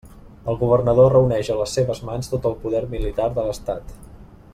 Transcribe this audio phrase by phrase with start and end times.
[0.51, 3.95] El governador reuneix a les seves mans tot el poder militar de l'estat.